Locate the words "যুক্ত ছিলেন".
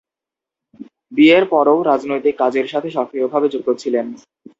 3.53-4.05